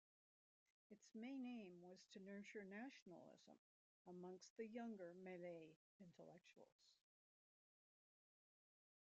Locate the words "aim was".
1.45-2.07